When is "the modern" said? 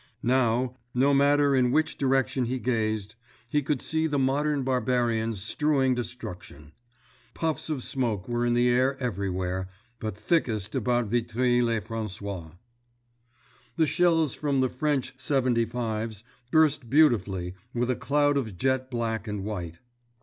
4.07-4.63